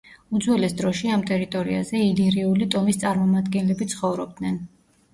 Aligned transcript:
უძველეს 0.37 0.71
დროში 0.79 1.11
ამ 1.17 1.25
ტერიტორიაზე 1.33 2.03
ილირიული 2.07 2.71
ტომის 2.77 3.01
წარმომადგენლები 3.05 3.93
ცხოვრობდნენ. 3.97 4.63